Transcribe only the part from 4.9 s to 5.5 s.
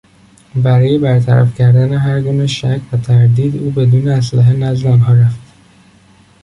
رفت.